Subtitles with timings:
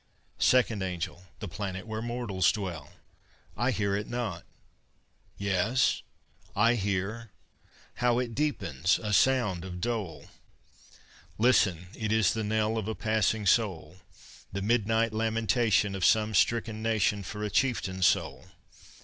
[0.39, 2.91] SECOND ANGEL The planet where mortals dwell!
[3.55, 4.45] I hear it not...
[5.37, 6.01] yes,
[6.55, 7.29] I hear;
[7.97, 10.21] How it deepens a sound of dole!
[10.21, 10.27] FIRST
[10.97, 10.99] ANGEL
[11.37, 11.87] Listen!
[11.93, 13.97] It is the knell Of a passing soul
[14.51, 18.47] The midnight lamentation Of some stricken nation For a Chieftain's soul!